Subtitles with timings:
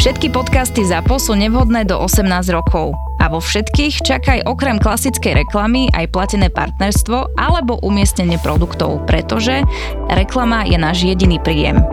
[0.00, 2.24] Všetky podcasty ZAPO sú nevhodné do 18
[2.56, 2.96] rokov.
[3.20, 9.60] A vo všetkých čakaj okrem klasickej reklamy aj platené partnerstvo alebo umiestnenie produktov, pretože
[10.08, 11.84] reklama je náš jediný príjem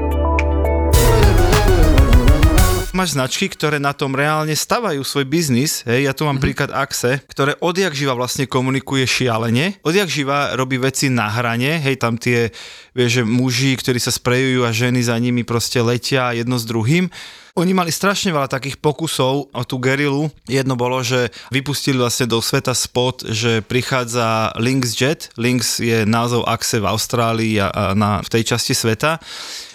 [2.98, 5.86] máš značky, ktoré na tom reálne stavajú svoj biznis.
[5.86, 6.46] Hej, ja tu mám mm-hmm.
[6.50, 12.02] príklad Axe, ktoré odjak živa vlastne komunikuje šialene, odjak živa robí veci na hrane, hej,
[12.02, 12.50] tam tie,
[12.98, 17.14] vieš, že muži, ktorí sa sprejujú a ženy za nimi proste letia jedno s druhým.
[17.58, 20.30] Oni mali strašne veľa takých pokusov o tú gerilu.
[20.46, 25.34] Jedno bolo, že vypustili vlastne do sveta spot, že prichádza Lynx Jet.
[25.42, 29.18] Lynx je názov Axe v Austrálii a na, v tej časti sveta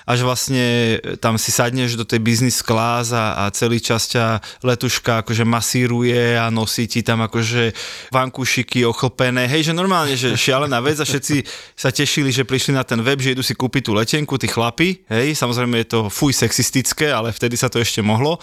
[0.07, 5.23] až vlastne tam si sadneš do tej business class a, a celý čas ťa letuška
[5.23, 7.75] akože masíruje a nosí ti tam akože
[8.11, 9.47] vankúšiky ochlpené.
[9.47, 13.19] Hej, že normálne, že šialená vec a všetci sa tešili, že prišli na ten web,
[13.23, 15.03] že idú si kúpiť tú letenku, tí chlapi.
[15.07, 18.39] Hej, samozrejme je to fuj sexistické, ale vtedy sa to ešte mohlo.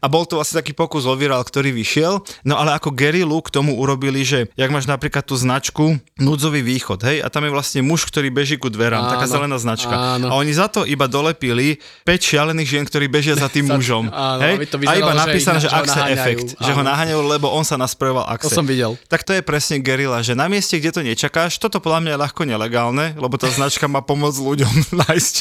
[0.00, 2.20] A bol to vlastne taký pokus o viral, ktorý vyšiel.
[2.44, 7.00] No ale ako Gary Look tomu urobili, že jak máš napríklad tú značku núdzový východ,
[7.04, 9.94] hej, a tam je vlastne muž, ktorý beží ku dverám, áno, taká zelená značka.
[10.18, 10.28] Áno.
[10.30, 14.10] A oni za to iba dolepili 5 šialených žien, ktorí bežia za tým mužom.
[14.10, 14.66] Áno, hej?
[14.66, 16.66] To vyzeralo, a iba napísané, že, že Axe efekt, áno.
[16.66, 18.50] že ho naháňajú, lebo on sa nasprejoval Axe.
[18.50, 18.98] To som videl.
[19.06, 22.22] Tak to je presne gerila, že na mieste, kde to nečakáš, toto podľa mňa je
[22.26, 24.74] ľahko nelegálne, lebo tá značka má pomôcť ľuďom
[25.06, 25.34] nájsť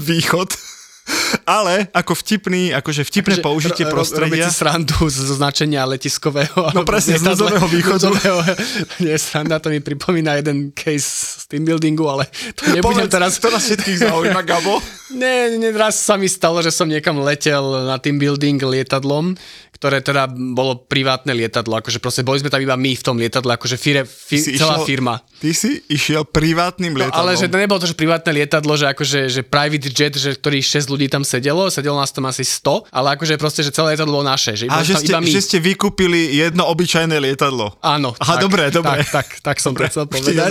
[0.00, 0.48] východ
[1.44, 4.48] ale ako vtipný, akože vtipné akože použitie ro, prostredia.
[4.48, 6.72] Robiť si srandu zo značenia letiskového.
[6.72, 8.08] No presne, z núdzového východu.
[8.08, 8.38] Núdzového,
[9.04, 12.24] nie, sranda, to mi pripomína jeden case z team buildingu, ale
[12.56, 13.32] to nebudem Povedz, teraz...
[13.44, 14.80] To nás všetkých zaujíma, Gabo.
[15.20, 19.36] nie, nie, raz sa mi stalo, že som niekam letel na team building lietadlom
[19.74, 23.52] ktoré teda bolo privátne lietadlo, akože proste boli sme tam iba my v tom lietadle,
[23.52, 25.20] akože fire, fi, celá išiel, firma.
[25.44, 27.20] Ty si išiel privátnym lietadlom.
[27.20, 30.32] No, ale že to nebolo to, že privátne lietadlo, že akože že private jet, že
[30.40, 33.92] ktorý 6 ľudí tam sedelo, sedelo nás tam asi 100, ale akože proste, že celé
[33.92, 34.56] lietadlo bolo naše.
[34.56, 35.28] Že A že ste, iba my.
[35.28, 37.76] že ste vykúpili jedno obyčajné lietadlo.
[37.84, 38.16] Áno.
[38.16, 39.04] Aha, tak, dobre, dobre.
[39.04, 40.48] Tak, tak, tak som dobre, to chcel povedať.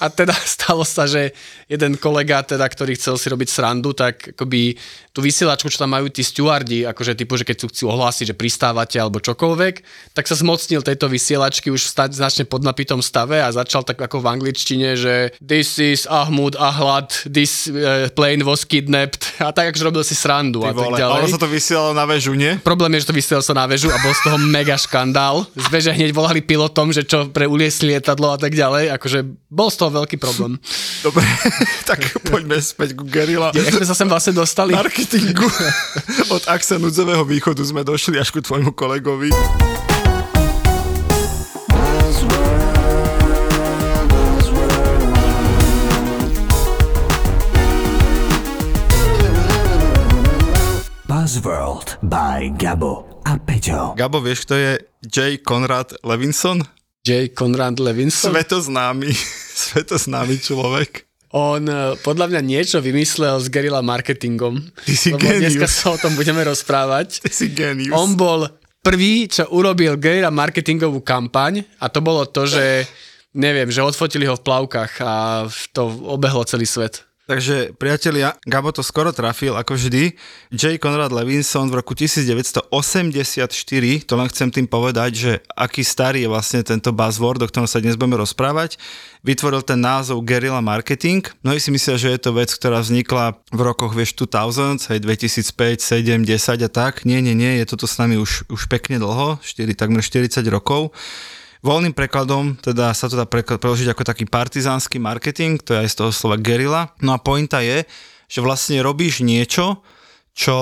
[0.00, 1.36] A teda stalo sa, že
[1.68, 4.80] jeden kolega, teda, ktorý chcel si robiť srandu, tak akoby
[5.14, 8.34] tú vysielačku, čo tam majú tí stewardi, akože typu, že keď sú chcú ohlásiť, že
[8.34, 9.74] pristávate alebo čokoľvek,
[10.10, 14.28] tak sa zmocnil tejto vysielačky už v značne podnapitom stave a začal tak ako v
[14.38, 20.02] angličtine, že this is Ahmud Ahlad, this uh, plane was kidnapped a tak akože robil
[20.02, 21.20] si srandu Ty a tak ďalej.
[21.24, 22.58] Ono sa to vysielalo na väžu, nie?
[22.60, 25.46] Problém je, že to vysielalo sa na väžu a bol z toho mega škandál.
[25.54, 29.18] Z veže hneď volali pilotom, že čo pre uliesli lietadlo a tak ďalej, akože
[29.50, 30.58] bol z toho veľký problém.
[31.02, 31.22] Dobre,
[31.90, 33.54] tak poďme späť ku Gerila.
[33.54, 34.74] Jak sme sa sem vlastne dostali?
[34.74, 35.46] Marketingu
[36.30, 39.30] od akce núdzového východu sme došli až ku tvojmu kolegovi.
[51.34, 53.98] Buzzworld by Gabo a Peťo.
[53.98, 54.72] Gabo, vieš, kto je
[55.02, 55.42] J.
[55.42, 56.62] Conrad Levinson?
[57.02, 57.34] J.
[57.34, 58.30] Conrad Levinson?
[58.30, 59.10] Svetoznámy,
[59.66, 61.10] svetoznámy človek.
[61.34, 64.62] On eh, podľa mňa niečo vymyslel s gerila marketingom.
[64.86, 65.58] Ty si lebo genius.
[65.58, 67.26] dneska sa o tom budeme rozprávať.
[67.26, 67.90] Ty si genius.
[67.90, 68.46] On bol
[68.78, 72.86] prvý, čo urobil gerila marketingovú kampaň a to bolo to, že
[73.34, 75.82] neviem, že odfotili ho v plavkách a to
[76.14, 77.02] obehlo celý svet.
[77.24, 80.12] Takže priatelia, Gabo to skoro trafil, ako vždy.
[80.52, 80.76] J.
[80.76, 82.68] Conrad Levinson v roku 1984,
[84.04, 87.80] to len chcem tým povedať, že aký starý je vlastne tento buzzword, o ktorom sa
[87.80, 88.76] dnes budeme rozprávať,
[89.24, 91.24] vytvoril ten názov guerrilla marketing.
[91.40, 95.80] Mnohí si myslia, že je to vec, ktorá vznikla v rokoch, vieš, 2000, hej, 2005,
[95.80, 97.08] 7, 10 a tak.
[97.08, 100.92] Nie, nie, nie, je toto s nami už, už pekne dlho, 4, takmer 40 rokov.
[101.64, 105.96] Voľným prekladom teda sa to dá preložiť ako taký partizánsky marketing, to je aj z
[105.96, 106.92] toho slova gerila.
[107.00, 107.88] No a pointa je,
[108.28, 109.80] že vlastne robíš niečo,
[110.36, 110.56] čo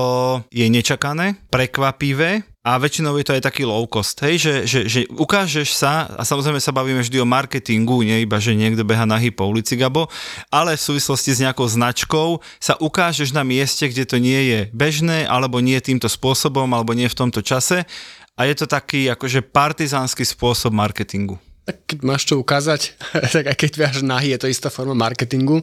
[0.54, 5.00] je nečakané, prekvapivé a väčšinou je to aj taký low cost, hej, že, že, že
[5.10, 9.34] ukážeš sa, a samozrejme sa bavíme vždy o marketingu, nie iba, že niekto beha nahý
[9.34, 10.06] po ulici, Gabo,
[10.46, 15.26] ale v súvislosti s nejakou značkou sa ukážeš na mieste, kde to nie je bežné,
[15.26, 17.82] alebo nie týmto spôsobom, alebo nie v tomto čase
[18.32, 21.36] a je to taký akože partizánsky spôsob marketingu.
[21.62, 22.98] Tak keď máš čo ukázať,
[23.34, 25.62] tak aj keď viaš nahy, je to istá forma marketingu,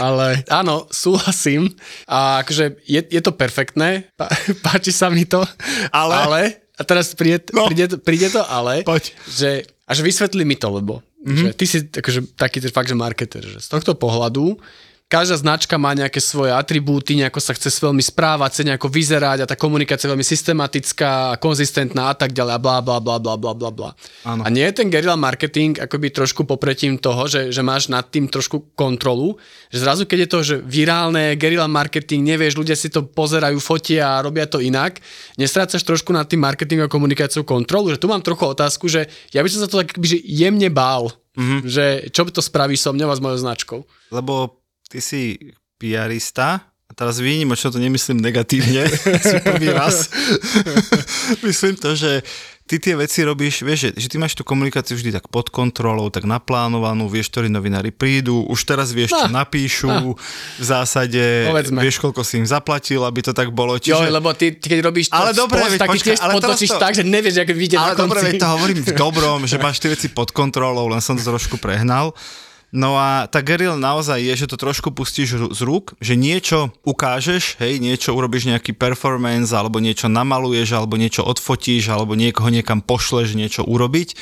[0.00, 1.68] ale áno, súhlasím
[2.08, 4.08] a akože je, je to perfektné,
[4.66, 5.44] páči sa mi to,
[5.92, 6.40] ale, ale
[6.74, 7.68] a teraz príde, No.
[7.68, 9.12] príde, to- príde to ale, Poď.
[9.28, 9.50] že
[9.84, 11.36] až vysvetli mi to, lebo mm-hmm.
[11.36, 14.56] že ty si akože, taký fakt, že marketer, že z tohto pohľadu
[15.14, 19.46] každá značka má nejaké svoje atribúty, nejako sa chce veľmi správať, chce nejako vyzerať a
[19.46, 23.54] tá komunikácia je veľmi systematická, konzistentná a tak ďalej a bla bla bla bla bla
[23.54, 23.90] bla bla.
[24.26, 28.26] A nie je ten guerrilla marketing akoby trošku popretím toho, že, že máš nad tým
[28.26, 29.38] trošku kontrolu,
[29.70, 34.18] že zrazu keď je to, že virálne guerrilla marketing, nevieš, ľudia si to pozerajú, fotia
[34.18, 34.98] a robia to inak,
[35.38, 39.46] nestrácaš trošku nad tým marketingom a komunikáciou kontrolu, že tu mám trochu otázku, že ja
[39.46, 41.60] by som sa to tak že jemne bál, mm-hmm.
[41.70, 43.80] že čo to spraví so mňou a s mojou značkou.
[44.10, 45.22] Lebo ty si
[45.74, 48.84] PRista a teraz výnimočne to nemyslím negatívne,
[49.24, 50.08] si prvý raz.
[51.40, 52.20] Myslím to, že
[52.62, 56.08] ty tie veci robíš, vieš, že, že ty máš tú komunikáciu vždy tak pod kontrolou,
[56.08, 59.36] tak naplánovanú, vieš, ktorí novinári prídu, už teraz vieš, čo No.
[59.38, 60.16] napíšu,
[60.56, 61.80] v zásade Povedzme.
[61.80, 63.76] vieš, koľko si im zaplatil, aby to tak bolo.
[63.76, 63.96] Čiže...
[63.98, 66.32] Jo, lebo ty, ty keď robíš to Ale dobre, veď tak ty počkaj, tiež ale
[66.34, 68.02] to- tak, že nevieš, ako vyjde Ale na konci.
[68.02, 71.24] dobre, veď to hovorím v dobrom, že máš tie veci pod kontrolou, len som to
[71.24, 72.12] trošku prehnal.
[72.74, 77.62] No a tá guerrilla naozaj je, že to trošku pustíš z rúk, že niečo ukážeš,
[77.62, 83.38] hej, niečo urobíš nejaký performance, alebo niečo namaluješ, alebo niečo odfotíš, alebo niekoho niekam pošleš
[83.38, 84.18] niečo urobiť.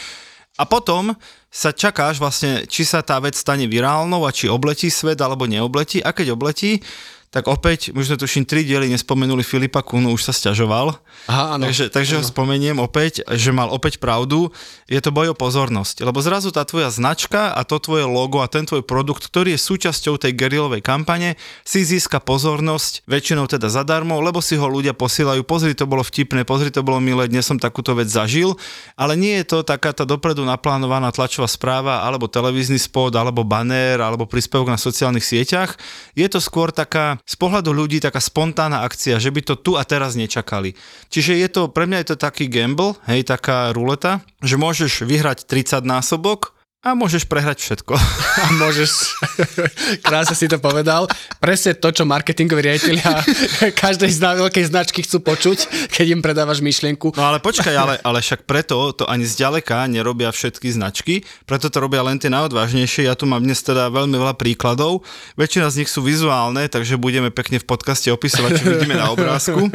[0.60, 1.16] A potom
[1.49, 6.04] sa čakáš vlastne, či sa tá vec stane virálnou a či obletí svet alebo neobletí.
[6.04, 6.84] A keď obletí,
[7.32, 11.00] tak opäť, už sme tuším tri diely nespomenuli Filipa Kunu, už sa sťažoval.
[11.32, 11.64] Aha, áno.
[11.64, 14.52] Takže, takže ho spomeniem opäť, že mal opäť pravdu.
[14.84, 18.52] Je to boj o pozornosť, lebo zrazu tá tvoja značka a to tvoje logo a
[18.52, 24.20] ten tvoj produkt, ktorý je súčasťou tej gerilovej kampane, si získa pozornosť, väčšinou teda zadarmo,
[24.20, 27.56] lebo si ho ľudia posielajú, pozri, to bolo vtipné, pozri, to bolo milé, dnes som
[27.56, 28.61] takúto vec zažil,
[28.93, 34.05] ale nie je to taká tá dopredu naplánovaná tlačová správa, alebo televízny spot, alebo banner,
[34.05, 35.81] alebo príspevok na sociálnych sieťach.
[36.12, 39.82] Je to skôr taká, z pohľadu ľudí, taká spontánna akcia, že by to tu a
[39.86, 40.74] teraz nečakali.
[41.08, 45.46] Čiže je to, pre mňa je to taký gamble, hej, taká ruleta, že môžeš vyhrať
[45.46, 47.94] 30 násobok a môžeš prehrať všetko.
[48.43, 49.14] A môžeš,
[50.08, 51.06] krásne si to povedal,
[51.38, 53.23] presne to, čo marketingoví riaditeľia
[53.84, 57.12] každej z veľkej značky chcú počuť, keď im predávaš myšlienku.
[57.14, 61.79] No ale počkaj, ale, ale však preto to ani zďaleka nerobia všetky značky, preto to
[61.79, 63.06] robia len tie najodvážnejšie.
[63.06, 65.05] Ja tu mám dnes teda veľmi veľa príkladov.
[65.37, 69.69] Väčšina z nich sú vizuálne, takže budeme pekne v podcaste opisovať, čo vidíme na obrázku.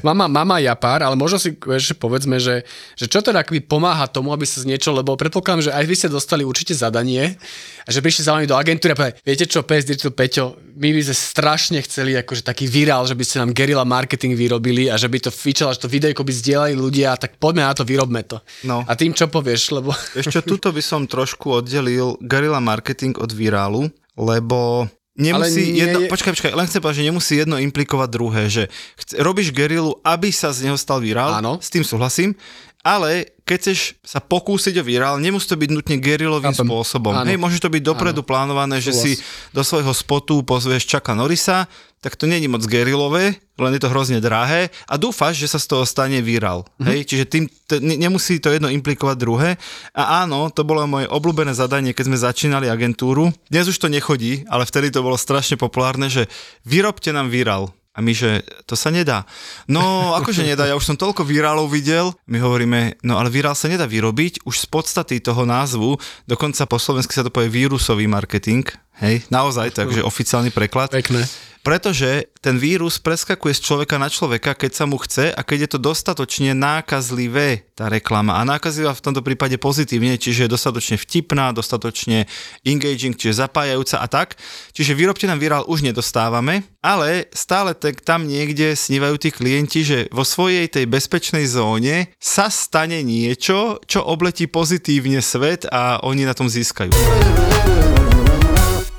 [0.00, 2.64] Mama, mama ja pár, ale možno si ešte povedzme, že,
[2.96, 6.08] že čo teda pomáha tomu, aby sa z niečo, lebo predpokladám, že aj vy ste
[6.08, 7.36] dostali určite zadanie
[7.84, 10.88] a že prišli za vami do agentúry a povedali, viete čo, PS Digital Peťo, my
[10.88, 14.96] by sme strašne chceli akože taký virál, že by ste nám guerilla marketing vyrobili a
[14.96, 18.24] že by to fičalo, že to videjko by zdieľali ľudia, tak poďme na to, vyrobme
[18.24, 18.40] to.
[18.64, 18.82] No.
[18.88, 19.92] A tým čo povieš, lebo...
[20.16, 25.98] Ešte tuto by som trošku oddelil guerilla marketing od virálu, lebo Nemusí Ale nie jedno,
[26.06, 29.98] je- počkaj, počkaj, len chcem povedať, že nemusí jedno implikovať druhé, že chce, robíš gerilu,
[30.06, 31.58] aby sa z neho stal virál, Áno.
[31.58, 32.38] s tým súhlasím,
[32.82, 36.68] ale keď chceš sa pokúsiť o virál, nemusí to byť nutne gerilovým Chápem.
[36.68, 37.16] spôsobom.
[37.16, 37.24] Áno.
[37.24, 39.52] Hej, môže to byť dopredu plánované, že si Súhlas.
[39.56, 41.64] do svojho spotu pozvieš Čaka Norisa,
[41.98, 45.66] tak to není moc gerilové, len je to hrozne drahé a dúfaš, že sa z
[45.66, 46.62] toho stane virál.
[46.78, 46.86] Mhm.
[46.86, 49.58] Hej, čiže tým, t- ne- nemusí to jedno implikovať druhé.
[49.96, 53.32] A áno, to bolo moje obľúbené zadanie, keď sme začínali agentúru.
[53.50, 56.30] Dnes už to nechodí, ale vtedy to bolo strašne populárne, že
[56.62, 57.72] vyrobte nám virál.
[57.98, 59.26] A my, že to sa nedá.
[59.66, 59.82] No,
[60.22, 62.14] akože nedá, ja už som toľko virálov videl.
[62.30, 65.98] My hovoríme, no ale virál sa nedá vyrobiť, už z podstaty toho názvu,
[66.30, 68.62] dokonca po slovensky sa to povie vírusový marketing,
[69.02, 70.94] hej, naozaj, takže oficiálny preklad.
[70.94, 71.26] Pekné.
[71.68, 75.70] Pretože ten vírus preskakuje z človeka na človeka, keď sa mu chce a keď je
[75.76, 78.40] to dostatočne nákazlivé, tá reklama.
[78.40, 82.24] A nákazlivá v tomto prípade pozitívne, čiže je dostatočne vtipná, dostatočne
[82.64, 84.40] engaging, čiže zapájajúca a tak.
[84.72, 89.98] Čiže výrobte nám virál už nedostávame, ale stále tak tam niekde snívajú tí klienti, že
[90.08, 96.32] vo svojej tej bezpečnej zóne sa stane niečo, čo obletí pozitívne svet a oni na
[96.32, 96.96] tom získajú.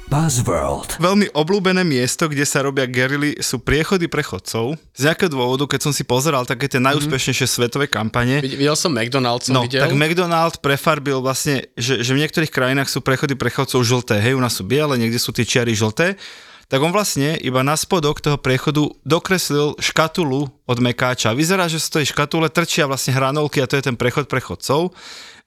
[0.10, 0.98] Buzzworld.
[0.98, 4.74] Veľmi obľúbené miesto, kde sa robia gerily, sú priechody pre chodcov.
[4.92, 8.90] Z nejakého dôvodu, keď som si pozeral také tie najúspešnejšie svetové kampane, Vid- Videl som
[8.90, 9.86] McDonald's, som No, videl.
[9.86, 14.42] tak McDonald prefarbil vlastne, že, že v niektorých krajinách sú prechody prechodcov žlté, hej, u
[14.42, 16.18] nás sú biele, niekde sú tie čiary žlté,
[16.66, 21.34] tak on vlastne iba na spodok toho priechodu dokreslil škatulu od mekáča.
[21.34, 24.90] Vyzerá, že z tej škatule trčia vlastne hranolky a to je ten prechod pre chodcov.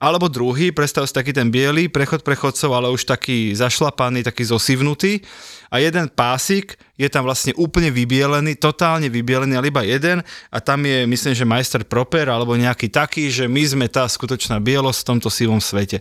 [0.03, 4.43] Alebo druhý, predstav si taký ten biely prechod pre chodcov, ale už taký zašlapaný, taký
[4.43, 5.23] zosivnutý.
[5.73, 10.21] A jeden pásik je tam vlastne úplne vybielený, totálne vybielený, ale iba jeden.
[10.53, 14.61] A tam je, myslím, že majster proper, alebo nejaký taký, že my sme tá skutočná
[14.61, 15.99] bielosť v tomto sivom svete.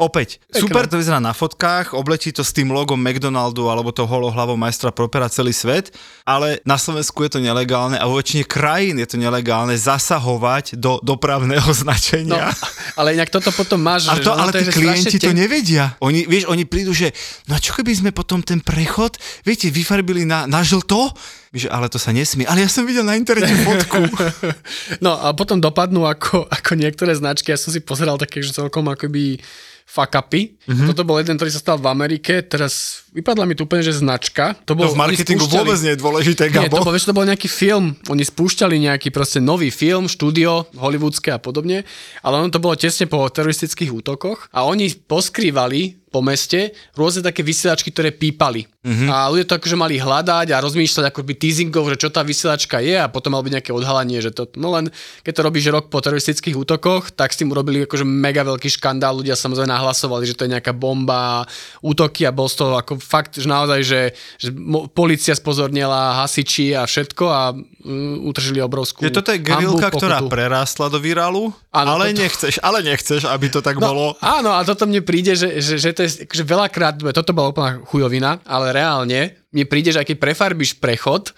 [0.00, 0.60] Opäť, Pekné.
[0.64, 4.90] super to vyzerá na fotkách, obletí to s tým logom McDonaldu alebo to holohlavou majstra
[4.90, 5.92] propera celý svet,
[6.24, 10.98] ale na Slovensku je to nelegálne a vo väčšine krajín je to nelegálne zasahovať do
[11.04, 12.48] dopravného značenia.
[12.48, 14.08] No, ale inak toto potom máš.
[14.08, 15.94] A to, že, ale to tí klienti to nevedia.
[16.00, 17.12] Oni, vieš, oni prídu, že
[17.46, 19.09] no čo keby sme potom ten prechod,
[19.42, 21.10] viete, vyfarbili na, na žlto?
[21.50, 22.46] Že, ale to sa nesmie.
[22.46, 24.06] Ale ja som videl na internete fotku.
[25.04, 27.50] No a potom dopadnú ako, ako niektoré značky.
[27.50, 29.40] Ja som si pozeral také, že celkom akoby
[29.90, 30.54] fuck upy.
[30.54, 30.86] Mm-hmm.
[30.94, 32.46] Toto bol jeden, ktorý sa stal v Amerike.
[32.46, 34.54] Teraz vypadla mi tu úplne, že značka.
[34.66, 36.80] To, bol, to v marketingu vôbec nie je dôležité, Nie, Gabo.
[36.80, 37.98] to bol, vieš, to bol nejaký film.
[38.06, 41.82] Oni spúšťali nejaký proste nový film, štúdio, hollywoodske a podobne.
[42.22, 44.46] Ale ono to bolo tesne po teroristických útokoch.
[44.54, 48.66] A oni poskrývali po meste rôzne také vysielačky, ktoré pípali.
[48.82, 49.08] Mm-hmm.
[49.12, 52.98] A ľudia to akože mali hľadať a rozmýšľať akoby teasingov, že čo tá vysielačka je
[52.98, 54.90] a potom malo byť nejaké odhalenie, že to, no len
[55.22, 59.22] keď to robíš rok po teroristických útokoch, tak s tým urobili akože mega veľký škandál,
[59.22, 61.46] ľudia samozrejme nahlasovali, že to je nejaká bomba,
[61.78, 64.00] útoky a bol z toho ako fakt, že naozaj, že,
[64.38, 64.52] že
[64.94, 70.92] policia spozornila, hasiči a všetko a um, utržili obrovskú Je toto je gerilka, ktorá prerástla
[70.92, 72.20] do virálu, ale, toto...
[72.22, 74.04] nechceš, ale nechceš, aby to tak no, bolo.
[74.20, 77.70] Áno, a toto mne príde, že, že, že to je akože veľakrát, toto bola úplná
[77.88, 81.34] chujovina, ale reálne mne príde, že aj keď prefarbíš prechod,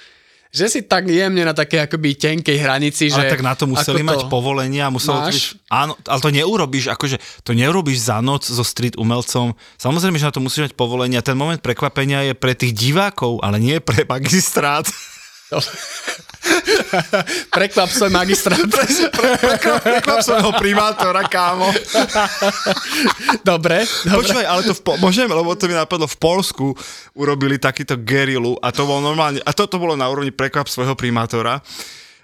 [0.52, 3.16] že si tak jemne na také akoby tenkej hranici, že...
[3.16, 7.16] Ale tak na to museli mať povolenia, muselo to byť, áno, ale to neurobíš, akože
[7.40, 9.56] to neurobíš za noc so street umelcom.
[9.80, 11.25] Samozrejme, že na to musíš mať povolenia.
[11.25, 14.85] Ten moment prekvapenia je pre tých divákov, ale nie pre magistrát.
[17.56, 18.61] prekvap svoj magistrát.
[18.61, 21.68] pre, pre, prekvap, prekvap svojho primátora, kámo.
[23.42, 24.16] dobre, dobre.
[24.16, 26.66] Počúvaj, ale to v, môžem, lebo to mi napadlo, v Polsku
[27.16, 31.61] urobili takýto gerilu a to bolo normálne, a toto bolo na úrovni prekvap svojho primátora.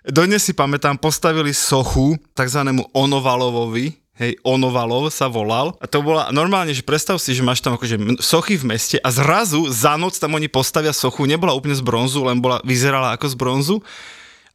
[0.09, 5.73] Dodnes si pamätám, postavili sochu takzvanému Onovalovovi, hej, Onovalov sa volal.
[5.79, 9.09] A to bola normálne, že predstav si, že máš tam akože sochy v meste a
[9.15, 13.27] zrazu za noc tam oni postavia sochu, nebola úplne z bronzu, len bola, vyzerala ako
[13.31, 13.77] z bronzu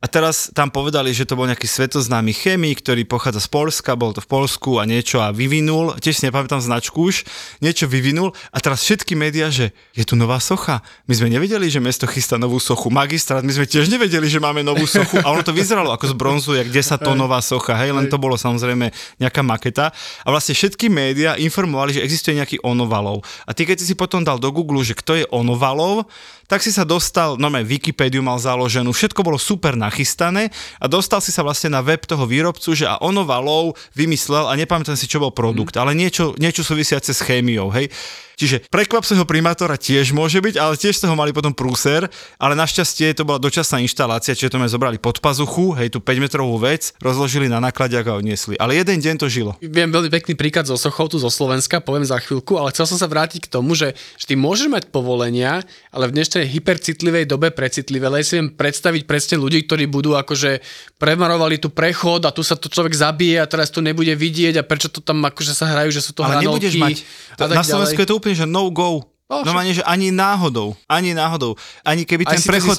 [0.03, 4.11] a teraz tam povedali, že to bol nejaký svetoznámy chemik, ktorý pochádza z Polska, bol
[4.11, 7.23] to v Polsku a niečo a vyvinul, tiež si nepamätám značku už,
[7.63, 10.83] niečo vyvinul a teraz všetky médiá, že je tu nová socha.
[11.07, 12.91] My sme nevedeli, že mesto chystá novú sochu.
[12.91, 16.15] Magistrát, my sme tiež nevedeli, že máme novú sochu a ono to vyzeralo ako z
[16.19, 18.91] bronzu, jak 10 tónová socha, hej, len to bolo samozrejme
[19.23, 19.95] nejaká maketa.
[20.27, 23.23] A vlastne všetky médiá informovali, že existuje nejaký onovalov.
[23.47, 26.11] A ty keď si potom dal do Google, že kto je onovalov,
[26.53, 31.33] tak si sa dostal, normálne Wikipédiu mal založenú, všetko bolo super nachystané a dostal si
[31.33, 35.17] sa vlastne na web toho výrobcu, že a ono valov vymyslel a nepamätám si, čo
[35.17, 35.81] bol produkt, mm.
[35.81, 37.89] ale niečo, niečo súvisiace s chémiou, hej.
[38.33, 42.09] Čiže prekvap svojho primátora tiež môže byť, ale tiež toho mali potom prúser,
[42.41, 46.23] ale našťastie to bola dočasná inštalácia, čiže to sme zobrali pod pazuchu, hej, tú 5
[46.23, 48.57] metrovú vec, rozložili na nakladiak a odniesli.
[48.57, 49.53] Ale jeden deň to žilo.
[49.61, 52.97] Viem veľmi pekný príklad zo Sochou, tu zo Slovenska, poviem za chvíľku, ale chcel som
[52.97, 55.61] sa vrátiť k tomu, že, že ty môžeš mať povolenia,
[55.93, 60.59] ale v dnešnej hypercitlivej dobe precitlivej si viem predstaviť presne ľudí, ktorí budú akože
[60.99, 64.63] premarovali tu prechod a tu sa to človek zabije a teraz to nebude vidieť a
[64.63, 66.69] prečo to tam akože sa hrajú, že sú to ale hranolky.
[66.69, 66.95] nebudeš mať,
[67.39, 69.07] to, na Slovensku je to úplne, že no go.
[69.31, 72.75] Oh, Normálne, že ani náhodou, ani náhodou, ani keby ten prechod...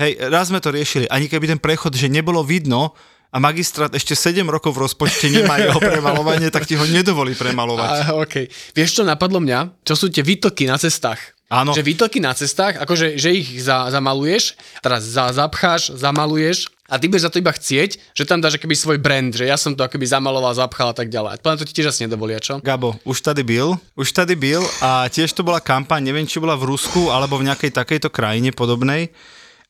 [0.00, 2.96] Hej, raz sme to riešili, ani keby ten prechod, že nebolo vidno,
[3.32, 8.12] a magistrát ešte 7 rokov v rozpočte nemá jeho premalovanie, tak ti ho nedovolí premalovať.
[8.12, 8.44] A, okay.
[8.76, 9.80] Vieš, čo napadlo mňa?
[9.88, 11.32] Čo sú tie výtoky na cestách?
[11.52, 11.76] Áno.
[11.76, 17.12] Že výtoky na cestách, akože že ich za, zamaluješ, teraz za, zapcháš, zamaluješ a ty
[17.12, 19.84] budeš za to iba chcieť, že tam dáš akoby svoj brand, že ja som to
[19.84, 21.36] akoby zamaloval, zapchal a tak ďalej.
[21.36, 22.56] A to ti tiež asi nedovolia, čo?
[22.64, 26.56] Gabo, už tady byl, už tady byl a tiež to bola kampaň, neviem, či bola
[26.56, 29.12] v Rusku alebo v nejakej takejto krajine podobnej.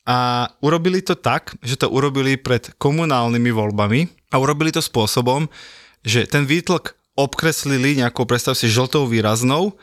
[0.07, 5.51] A urobili to tak, že to urobili pred komunálnymi voľbami a urobili to spôsobom,
[6.07, 9.79] že ten výtlk obkreslili nejakou, predstav si, žltou výraznou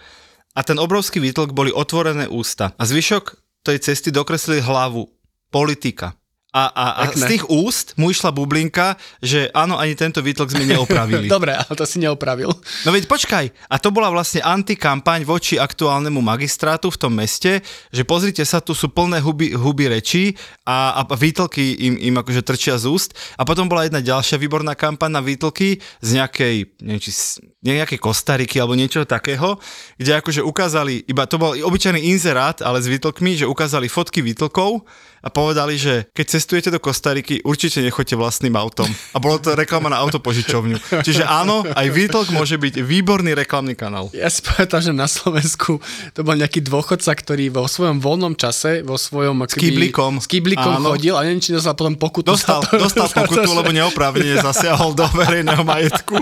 [0.56, 2.74] a ten obrovský výtlk boli otvorené ústa.
[2.75, 5.08] A zvyšok tej cesty dokreslili hlavu
[5.53, 6.18] politika.
[6.50, 10.65] A, a, a z tých úst mu išla bublinka, že áno, ani tento výtlok sme
[10.65, 11.29] neopravili.
[11.38, 12.50] Dobre, ale to si neopravil.
[12.86, 17.62] No veď počkaj, a to bola vlastne antikampaň voči aktuálnemu magistrátu v tom meste,
[17.94, 20.34] že pozrite sa, tu sú plné huby, huby rečí
[20.65, 23.13] a, a výtlky im, im akože trčia z úst.
[23.38, 27.13] A potom bola jedna ďalšia výborná kampaň na výtlky z nejakej, neviem, či,
[27.62, 29.62] nejakej Kostariky alebo niečo takého,
[30.01, 34.82] kde akože ukázali, iba to bol obyčajný inzerát, ale s výtlkmi, že ukázali fotky výtlkov
[35.19, 38.88] a povedali, že keď cestujete do Kostariky, určite nechoďte vlastným autom.
[39.11, 41.03] A bolo to reklama na autopožičovňu.
[41.07, 44.07] Čiže áno, aj Výtlk môže byť výborný reklamný kanál.
[44.15, 45.83] Ja si pamätám, že na Slovensku
[46.15, 49.43] to bol nejaký dôchodca, ktorý vo svojom voľnom čase, vo svojom...
[49.43, 50.23] S kýblikom.
[50.23, 50.95] S kýblikom áno.
[50.95, 52.31] chodil a neviem, či dostal potom pokutu.
[52.31, 56.15] Dostal, to, dostal pokutu, lebo neoprávne zasiahol do verejného majetku.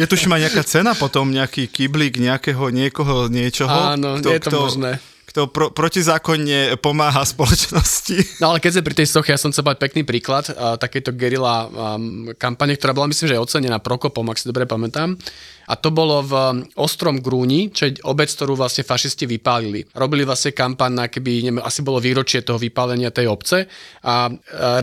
[0.00, 3.96] Je tuším aj nejaká cena potom, nejaký kyblík nejakého, niekoho, niečoho.
[3.96, 4.92] Áno, kto, je to kto, možné
[5.32, 8.36] kto pro, protizákonne pomáha spoločnosti.
[8.44, 11.16] No ale keď sme pri tej soche, ja som chcel mať pekný príklad uh, takéto
[11.16, 15.16] gerila um, kampane, ktorá bola myslím, že aj ocenená Prokopom, ak si dobre pamätám.
[15.72, 16.44] A to bolo v um,
[16.76, 19.88] Ostrom Grúni, čo je obec, ktorú vlastne fašisti vypálili.
[19.96, 23.64] Robili vlastne kampaň na keby, neviem, asi bolo výročie toho vypálenia tej obce
[24.04, 24.28] a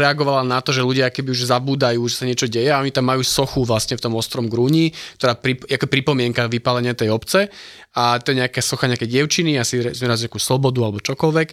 [0.02, 3.06] reagovala na to, že ľudia keby už zabúdajú, že sa niečo deje a oni tam
[3.06, 4.90] majú sochu vlastne v tom Ostrom Grúni,
[5.20, 7.54] ktorá pri, ako pripomienka vypálenia tej obce
[7.90, 11.48] a to je nejaká socha nejaké dievčiny, asi zraz nejakú slobodu alebo čokoľvek.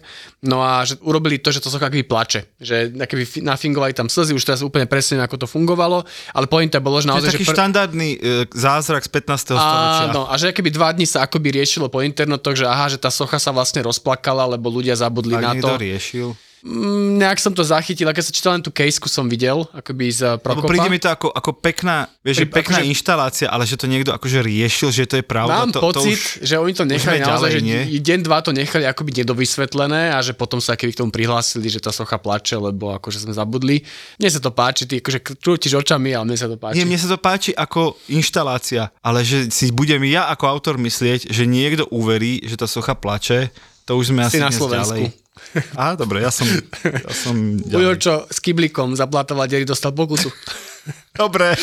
[0.45, 4.37] No a že urobili to, že to socha akoby plače, že akoby nafingovali tam slzy,
[4.37, 6.05] už teraz úplne presne ako to fungovalo,
[6.37, 7.33] ale pointa bolo, že naozaj...
[7.33, 7.57] To je taký že pr...
[7.57, 8.17] štandardný e,
[8.53, 9.57] zázrak z 15.
[9.57, 10.05] storočia.
[10.13, 13.09] Áno, a že keby dva dní sa akoby riešilo po internetoch, že aha, že tá
[13.09, 15.73] socha sa vlastne rozplakala, lebo ľudia zabudli tak na to.
[15.73, 16.37] riešil.
[16.67, 20.35] Mm, nejak som to zachytil, keď sa čítal len tú caseku som videl, akoby z
[20.43, 20.67] Prokopa.
[20.67, 23.87] Lebo príde mi to ako, ako pekná, vieš, Pri, pekná akože, inštalácia, ale že to
[23.87, 25.63] niekto akože riešil, že to je pravda.
[25.63, 27.81] Mám to, pocit, to už, že oni to nechali naozaj, ďalej, že nie?
[28.03, 31.79] deň, dva to nechali akoby nedovysvetlené a že potom sa keby k tomu prihlásili, že
[31.79, 33.87] tá socha plače, lebo akože sme zabudli.
[34.19, 36.83] Mne sa to páči, ty akože krútiš očami, ale mne sa to páči.
[36.83, 41.31] Nie, mne sa to páči ako inštalácia, ale že si budem ja ako autor myslieť,
[41.31, 43.55] že niekto uverí, že tá socha plače,
[43.87, 45.07] to už sme si asi na Slovensku.
[45.07, 45.26] Ďalej.
[45.75, 46.47] Á, dobre, ja som,
[46.83, 50.29] ja som Ujo, čo s kyblikom zablatovať dery dostal pokusu.
[51.21, 51.55] dobre.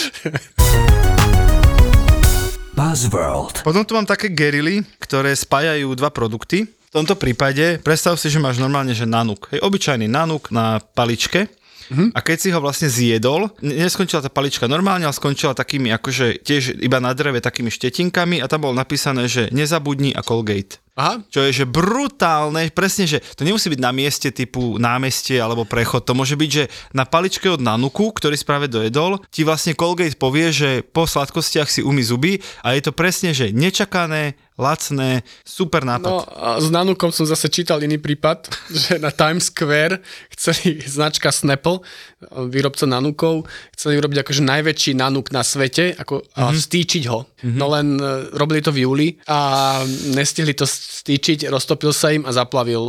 [2.75, 3.63] Buzzworld.
[3.63, 6.67] Potom tu mám také gerily, ktoré spájajú dva produkty.
[6.67, 9.51] V tomto prípade predstav si, že máš normálne, že nanuk.
[9.51, 11.51] Hej, obyčajný nanuk na paličke.
[11.85, 12.17] Mm-hmm.
[12.17, 16.81] A keď si ho vlastne zjedol, neskončila tá palička normálne, ale skončila takými akože tiež
[16.81, 20.81] iba na dreve takými štetinkami a tam bolo napísané, že nezabudni a Colgate.
[20.95, 21.27] Aha.
[21.27, 26.07] Čo je, že brutálne, presne, že to nemusí byť na mieste typu námestie alebo prechod,
[26.07, 30.55] to môže byť, že na paličke od Nanuku, ktorý práve dojedol, ti vlastne Colgate povie,
[30.55, 36.11] že po sladkostiach si umy zuby a je to presne, že nečakané, lacné, super nápad.
[36.11, 38.47] No a s Nanukom som zase čítal iný prípad,
[38.87, 39.99] že na Times Square
[40.31, 41.83] chceli značka Snapple,
[42.49, 46.39] výrobca Nanukov, chceli urobiť akože najväčší Nanuk na svete ako, mm-hmm.
[46.39, 47.07] a mhm.
[47.11, 47.21] ho.
[47.27, 47.59] Mm-hmm.
[47.59, 49.39] No len e, robili to v júli a
[50.15, 52.81] nestihli to stýčiť, roztopil sa im a zaplavil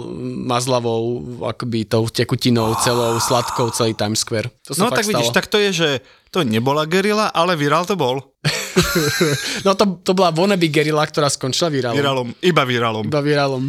[0.45, 4.53] mazlavou akoby tou tekutinou celou sladkou celý Times Square.
[4.69, 5.17] To sa no tak stalo.
[5.17, 5.89] vidíš, tak to je, že
[6.29, 8.21] to nebola gerila, ale virál to bol.
[9.65, 11.97] no to, to bola wannabe gerila, ktorá skončila virálom.
[11.97, 13.05] Virálom, iba virálom.
[13.07, 13.63] Iba virálom.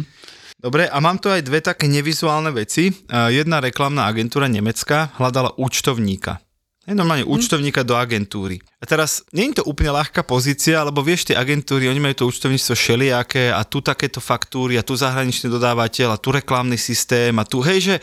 [0.57, 2.89] Dobre, a mám tu aj dve také nevizuálne veci.
[3.09, 6.41] Jedna reklamná agentúra nemecká hľadala účtovníka.
[6.87, 7.31] Je normálne hm.
[7.35, 8.63] účtovníka do agentúry.
[8.79, 12.29] A teraz, nie je to úplne ľahká pozícia, lebo vieš, tie agentúry, oni majú to
[12.31, 17.43] účtovníctvo šeliaké a tu takéto faktúry a tu zahraničný dodávateľ a tu reklamný systém a
[17.43, 17.95] tu, hej, že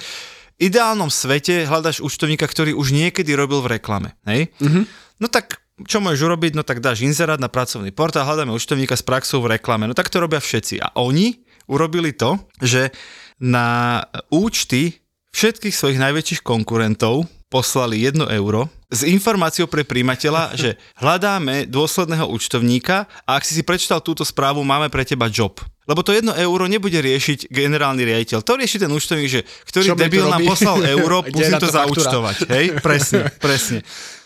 [0.61, 4.53] v ideálnom svete hľadaš účtovníka, ktorý už niekedy robil v reklame, hej?
[4.61, 4.85] Mm-hmm.
[5.19, 6.53] No tak čo môžeš urobiť?
[6.55, 9.91] No tak dáš inzerát na pracovný portál, hľadáme účtovníka s praxou v reklame.
[9.91, 10.79] No tak to robia všetci.
[10.79, 12.95] A oni urobili to, že
[13.43, 13.99] na
[14.31, 15.03] účty
[15.35, 23.11] všetkých svojich najväčších konkurentov poslali 1 euro s informáciou pre príjimateľa, že hľadáme dôsledného účtovníka
[23.27, 25.59] a ak si si prečítal túto správu, máme pre teba job.
[25.85, 28.41] Lebo to 1 euro nebude riešiť generálny riaditeľ.
[28.41, 32.37] To rieši ten účtovník, že ktorý Čo debil nám poslal euro, musím to zaučtovať.
[32.49, 33.85] Hej, presne, presne.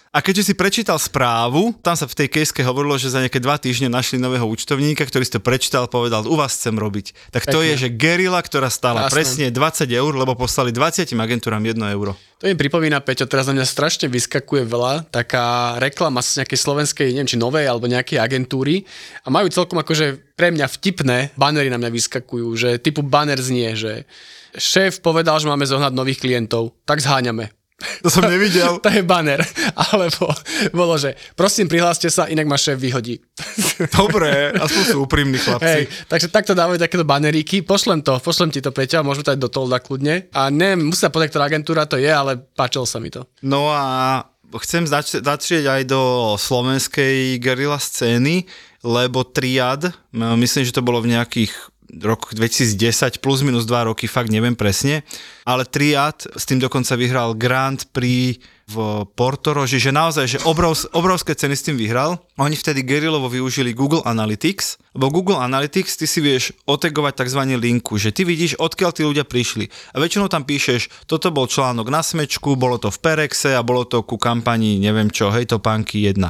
[0.09, 3.61] A keďže si prečítal správu, tam sa v tej kejske hovorilo, že za nejaké dva
[3.61, 7.13] týždne našli nového účtovníka, ktorý si to prečítal, povedal, u vás chcem robiť.
[7.29, 7.69] Tak to Pekne.
[7.69, 9.13] je, že gerila, ktorá stála Jasne.
[9.13, 12.17] presne 20 eur, lebo poslali 20 agentúram 1 euro.
[12.41, 17.07] To mi pripomína, Peťo, teraz na mňa strašne vyskakuje veľa taká reklama z nejakej slovenskej,
[17.13, 18.89] neviem, či novej alebo nejakej agentúry
[19.27, 23.75] a majú celkom akože pre mňa vtipné banery na mňa vyskakujú, že typu banner znie,
[23.75, 24.07] že
[24.55, 27.58] šéf povedal, že máme zohnať nových klientov, tak zháňame.
[28.03, 28.83] To som nevidel.
[28.83, 29.39] to je banner.
[29.95, 30.35] Alebo
[30.75, 33.23] bolo, že prosím, prihláste sa, inak ma šéf vyhodí.
[33.99, 35.67] Dobre, aspoň sú úprimní chlapci.
[35.67, 37.63] Hej, takže takto dávajú takéto baneríky.
[37.63, 40.27] Pošlem to, pošlem ti to, Peťa, môžeme to aj do Tolda kľudne.
[40.35, 43.23] A neviem, musím povedať, ktorá agentúra to je, ale páčilo sa mi to.
[43.47, 44.27] No a
[44.59, 46.01] chcem zač- začrieť aj do
[46.35, 48.43] slovenskej gerila scény,
[48.83, 51.55] lebo Triad, myslím, že to bolo v nejakých
[51.97, 55.03] rok 2010, plus minus 2 roky, fakt neviem presne,
[55.49, 58.37] ale Triad s tým dokonca vyhral Grand Prix
[58.69, 62.21] v Portoroži, že naozaj, že obrov, obrovské ceny s tým vyhral.
[62.37, 67.49] Oni vtedy gerilovo využili Google Analytics, lebo Google Analytics ty si vieš otegovať tzv.
[67.57, 69.73] linku, že ty vidíš, odkiaľ tí ľudia prišli.
[69.97, 73.89] A väčšinou tam píšeš, toto bol článok na smečku, bolo to v Perexe a bolo
[73.89, 76.21] to ku kampanii, neviem čo, hej, to pánky 1.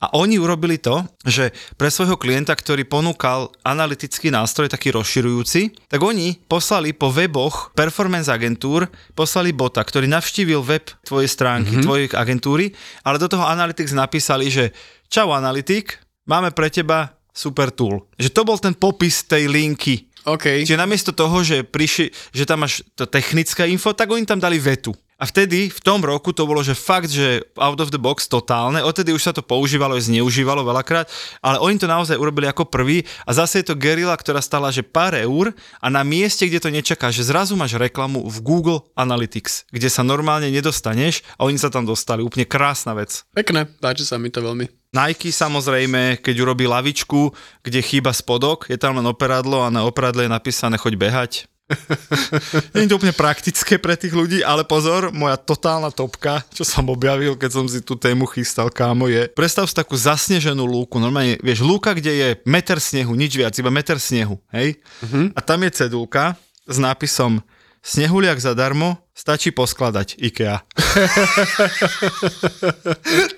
[0.00, 6.00] A oni urobili to, že pre svojho klienta, ktorý ponúkal analytický nástroj, taký rozširujúci, tak
[6.00, 11.84] oni poslali po weboch performance agentúr, poslali bota, ktorý navštívil web tvojej stránky, mm-hmm.
[11.84, 12.72] tvojej agentúry,
[13.04, 14.72] ale do toho Analytics napísali, že
[15.12, 18.08] čau analytik, máme pre teba super tool.
[18.16, 20.08] Že to bol ten popis tej linky.
[20.24, 20.64] OK.
[20.64, 24.60] Čiže namiesto toho, že, priši, že tam máš to technické info, tak oni tam dali
[24.60, 24.92] vetu.
[25.20, 28.80] A vtedy, v tom roku to bolo, že fakt, že out of the box totálne,
[28.80, 31.12] odtedy už sa to používalo, aj zneužívalo veľakrát,
[31.44, 34.80] ale oni to naozaj urobili ako prvý a zase je to gerila, ktorá stala, že
[34.80, 39.68] pár eur a na mieste, kde to nečaká, že zrazu máš reklamu v Google Analytics,
[39.68, 42.24] kde sa normálne nedostaneš a oni sa tam dostali.
[42.24, 43.28] Úplne krásna vec.
[43.36, 44.72] Pekné, páči sa mi to veľmi.
[44.90, 47.30] Nike samozrejme, keď urobí lavičku,
[47.62, 51.32] kde chýba spodok, je tam len operadlo a na operadle je napísané choď behať.
[52.74, 56.86] Nie je to úplne praktické pre tých ľudí, ale pozor, moja totálna topka, čo som
[56.90, 60.98] objavil, keď som si tú tému chystal, kámo, je predstav si takú zasneženú lúku.
[60.98, 64.78] Normálne, vieš, lúka, kde je meter snehu, nič viac, iba meter snehu, hej?
[65.02, 65.30] Uh-huh.
[65.34, 66.34] A tam je cedulka
[66.66, 67.42] s nápisom
[67.80, 70.60] Snehuliak zadarmo, stačí poskladať IKEA.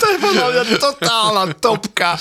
[0.03, 2.18] to je podľa mňa totálna topka.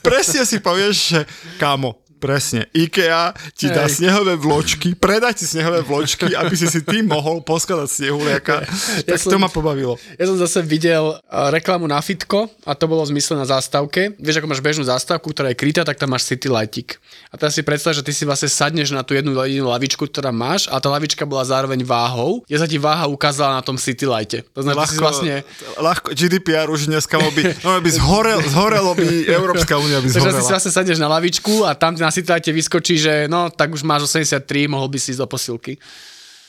[0.00, 1.20] Presne si povieš, že
[1.60, 2.66] kámo, Presne.
[2.74, 4.02] IKEA ti dá Hej.
[4.02, 8.66] snehové vločky, predaj ti snehové vločky, aby si si ty mohol poskladať snehuliaka.
[9.06, 9.94] Ja tak som, to ma pobavilo.
[10.18, 14.18] Ja som zase videl reklamu na fitko a to bolo v zmysle na zástavke.
[14.18, 16.98] Vieš, ako máš bežnú zástavku, ktorá je krytá, tak tam máš city lightik.
[17.30, 20.34] A teraz si predstav, že ty si vlastne sadneš na tú jednu jedinú lavičku, ktorá
[20.34, 22.42] máš a tá lavička bola zároveň váhou.
[22.50, 24.42] Ja sa ti váha ukázala na tom city lighte.
[24.58, 25.34] To znamená, ľahko, si vlastne...
[25.78, 30.34] ľahko, GDPR už dneska by, no, by zhorel, zhorelo by Európska únia by zhorela.
[30.34, 33.82] Takže si vlastne sadneš na lavičku a tam na citáte vyskočí, že no, tak už
[33.82, 35.72] máš 83, mohol by si ísť do posilky.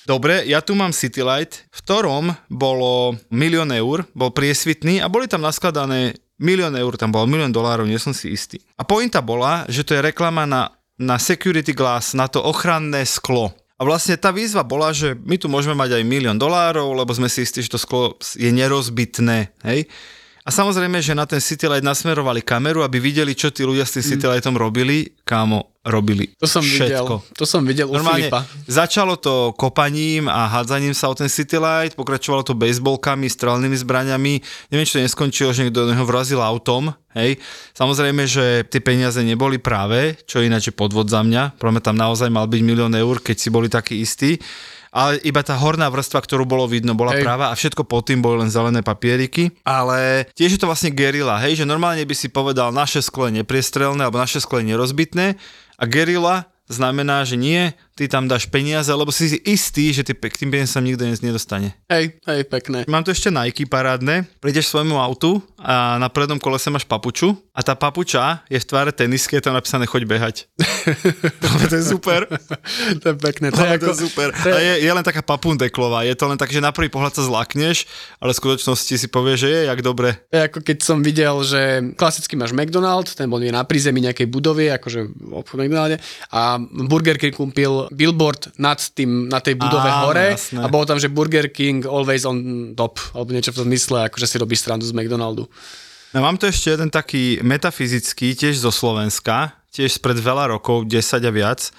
[0.10, 5.30] Dobre, ja tu mám City Light, v ktorom bolo milión eur, bol priesvitný a boli
[5.30, 8.58] tam naskladané milión eur, tam bolo milión dolárov, nie som si istý.
[8.80, 13.54] A pointa bola, že to je reklama na, na security glass, na to ochranné sklo.
[13.80, 17.32] A vlastne tá výzva bola, že my tu môžeme mať aj milión dolárov, lebo sme
[17.32, 19.88] si istí, že to sklo je nerozbitné, hej.
[20.50, 23.94] A samozrejme, že na ten City Light nasmerovali kameru, aby videli, čo tí ľudia s
[23.94, 24.58] tým City mm.
[24.58, 25.14] Robili.
[25.22, 27.22] Kámo, robili To som všetko.
[27.22, 27.38] videl.
[27.38, 28.42] To som videl Normálne, u Filipa.
[28.66, 34.42] Začalo to kopaním a hádzaním sa o ten City Light, pokračovalo to baseballkami, strelnými zbraniami.
[34.74, 36.98] Neviem, či to neskončilo, že niekto do neho vrazil autom.
[37.14, 37.38] Hej.
[37.78, 41.62] Samozrejme, že tie peniaze neboli práve, čo ináč je podvod za mňa.
[41.62, 44.42] Pro mňa tam naozaj mal byť milión eur, keď si boli takí istí
[44.90, 47.22] ale iba tá horná vrstva, ktorú bolo vidno, bola hej.
[47.22, 49.54] práva a všetko pod tým boli len zelené papieriky.
[49.66, 53.42] Ale tiež je to vlastne gerila, hej, že normálne by si povedal, naše sklo je
[53.42, 55.38] nepriestrelné alebo naše sklo je nerozbitné
[55.80, 60.16] a gerila znamená, že nie, ty tam dáš peniaze, lebo si si istý, že ty
[60.16, 61.76] k tým peniazom nikto nedostane.
[61.92, 62.88] Hej, hej, pekné.
[62.88, 64.24] Mám tu ešte Nike parádne.
[64.40, 68.96] Prídeš svojmu autu a na prednom kolese máš papuču a tá papuča je v tvare
[68.96, 70.48] tenisky, je tam napísané choď behať.
[71.68, 72.24] to je super.
[73.04, 73.52] to je pekné.
[73.52, 74.32] To je, ako, to je super.
[74.32, 74.56] To je...
[74.56, 76.08] A je, je, len taká papundeklová.
[76.08, 77.84] Je to len tak, že na prvý pohľad sa zlakneš,
[78.24, 80.24] ale v skutočnosti si povie, že je jak dobre.
[80.32, 84.72] Je ako keď som videl, že klasicky máš McDonald, ten bol na prízemí nejakej budovy,
[84.72, 86.00] akože v obchod McDonalde
[86.32, 90.62] a Burger King kúpil billboard nad tým, na tej budove Á, hore jasné.
[90.62, 94.26] a bolo tam, že Burger King always on top, alebo niečo v tom mysle, akože
[94.30, 95.46] si robí strandu z McDonaldu.
[96.10, 101.22] No, mám tu ešte jeden taký metafyzický, tiež zo Slovenska, tiež spred veľa rokov, 10
[101.22, 101.70] a viac,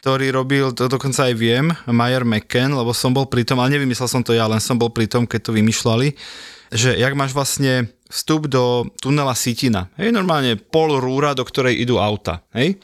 [0.00, 4.08] ktorý robil, to dokonca aj viem, Mayer McCann, lebo som bol pri tom, ale nevymyslel
[4.08, 6.14] som to ja, len som bol pri tom, keď to vymýšľali,
[6.70, 9.90] že jak máš vlastne vstup do tunela Sitina.
[9.98, 12.42] Hej, normálne pol rúra, do ktorej idú auta.
[12.54, 12.78] Hej?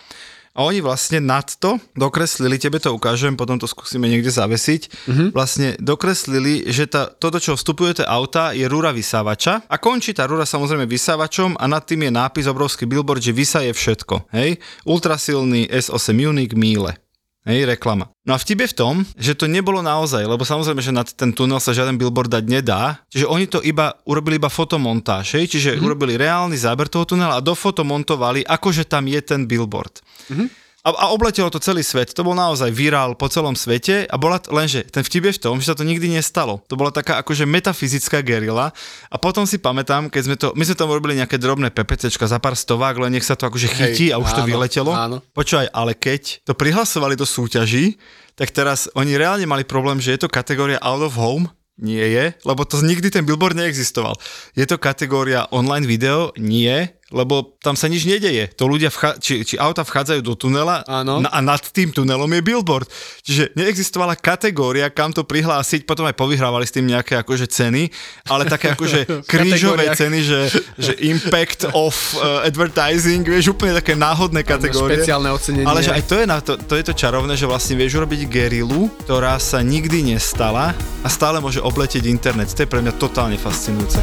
[0.56, 5.28] A oni vlastne nad to dokreslili, tebe to ukážem, potom to skúsime niekde zavesiť, mm-hmm.
[5.36, 10.24] vlastne dokreslili, že tá, toto, čo vstupuje tie auta, je rúra vysávača a končí tá
[10.24, 14.32] rúra samozrejme vysávačom a nad tým je nápis, obrovský billboard, že vysaje všetko.
[14.32, 14.56] Hej?
[14.88, 16.96] Ultrasilný S8 Unique míle.
[17.46, 18.10] Hej, reklama.
[18.26, 21.30] No a vtip je v tom, že to nebolo naozaj, lebo samozrejme, že na ten
[21.30, 25.46] tunel sa žiaden billboard dať nedá, čiže oni to iba urobili iba fotomontáž, hej?
[25.46, 25.86] čiže mm-hmm.
[25.86, 30.02] urobili reálny záber toho tunela a dofotomontovali, akože tam je ten billboard.
[30.26, 30.65] Mm-hmm.
[30.86, 32.14] A, a obletelo to celý svet.
[32.14, 35.58] To bol naozaj virál po celom svete a bola, lenže ten vtip je v tom,
[35.58, 36.62] že sa to nikdy nestalo.
[36.70, 38.70] To bola taká akože metafyzická gerila
[39.10, 42.38] a potom si pamätám, keď sme to, my sme tam robili nejaké drobné PPCčka za
[42.38, 44.92] pár stovák, len nech sa to akože chytí Hej, a už áno, to vyletelo.
[44.94, 45.16] Áno.
[45.34, 47.98] Počúvaj, ale keď to prihlasovali do súťaží,
[48.38, 52.32] tak teraz oni reálne mali problém, že je to kategória out of home nie je,
[52.48, 54.16] lebo to nikdy ten billboard neexistoval.
[54.56, 56.32] Je to kategória online video?
[56.40, 58.50] Nie, lebo tam sa nič nedeje.
[58.58, 61.22] To ľudia, vcha- či, či auta vchádzajú do tunela Áno.
[61.22, 62.90] a nad tým tunelom je billboard.
[63.22, 67.86] Čiže neexistovala kategória, kam to prihlásiť, potom aj povyhrávali s tým nejaké akože ceny,
[68.26, 70.40] ale také akože krížové ceny, že,
[70.74, 74.98] že impact of uh, advertising, vieš, úplne také náhodné kategórie.
[74.98, 75.66] Špeciálne ocenenie.
[75.66, 78.26] Ale že aj to je, na to, to je to čarovné, že vlastne vieš urobiť
[78.26, 80.74] gerilu, ktorá sa nikdy nestala
[81.06, 82.50] a stále môže obletieť internet.
[82.50, 84.02] To je pre mňa totálne fascinujúce.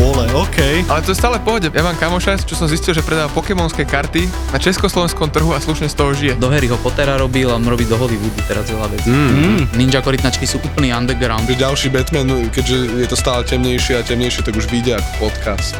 [0.00, 0.58] Vole, OK.
[0.90, 1.70] Ale to je stále pohode.
[1.70, 5.86] Ja mám kamoša, čo som zistil, že predáva pokémonské karty na československom trhu a slušne
[5.86, 6.34] z toho žije.
[6.40, 9.08] Do Harryho Pottera robil a robí do Hollywoodu teraz veľa vecí.
[9.12, 9.70] Mm.
[9.78, 11.46] Ninja korytnačky sú úplný underground.
[11.46, 15.78] Že ďalší Batman, keďže je to stále temnejšie a temnejšie, tak už vyjde ako podcast.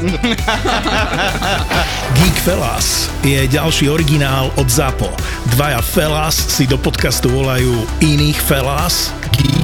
[2.20, 5.10] Geek Fellas je ďalší originál od ZAPO.
[5.58, 9.63] Dvaja Fellas si do podcastu volajú iných Fellas, Geeks